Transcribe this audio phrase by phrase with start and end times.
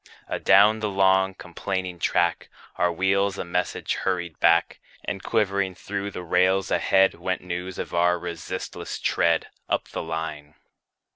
[0.27, 6.23] Adown the long, complaining track, Our wheels a message hurried back; And quivering through the
[6.23, 10.55] rails ahead, Went news of our resistless tread, Up the line.